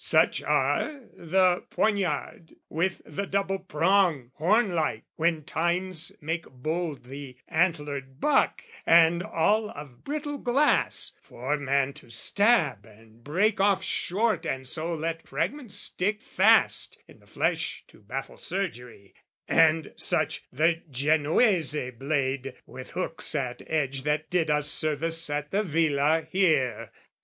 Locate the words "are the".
0.41-1.61